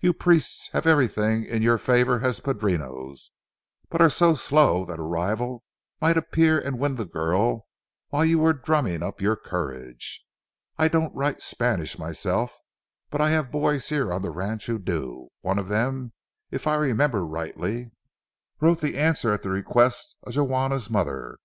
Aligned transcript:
You 0.00 0.12
priests 0.12 0.70
have 0.72 0.86
everything 0.88 1.44
in 1.44 1.62
your 1.62 1.78
favor 1.78 2.18
as 2.24 2.40
padrinos, 2.40 3.30
but 3.88 4.00
you 4.00 4.06
are 4.06 4.10
so 4.10 4.34
slow 4.34 4.84
that 4.84 4.98
a 4.98 5.02
rival 5.02 5.62
might 6.00 6.16
appear 6.16 6.58
and 6.58 6.80
win 6.80 6.96
the 6.96 7.04
girl 7.04 7.68
while 8.08 8.24
you 8.24 8.40
were 8.40 8.52
drumming 8.54 9.04
up 9.04 9.20
your 9.20 9.36
courage. 9.36 10.26
I 10.78 10.88
don't 10.88 11.14
write 11.14 11.40
Spanish 11.42 11.96
myself, 11.96 12.58
but 13.08 13.20
I 13.20 13.30
have 13.30 13.52
boys 13.52 13.88
here 13.88 14.12
on 14.12 14.22
the 14.22 14.32
ranch 14.32 14.66
who 14.66 14.80
do. 14.80 15.28
One 15.42 15.60
of 15.60 15.68
them, 15.68 16.12
if 16.50 16.66
I 16.66 16.74
remember 16.74 17.24
rightly, 17.24 17.92
wrote 18.60 18.80
the 18.80 18.98
answer 18.98 19.30
at 19.30 19.44
the 19.44 19.50
request 19.50 20.16
of 20.24 20.34
Juana's 20.34 20.90
mother. 20.90 21.38